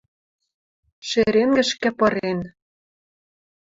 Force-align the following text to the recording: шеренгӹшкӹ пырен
шеренгӹшкӹ 1.07 1.89
пырен 1.99 2.39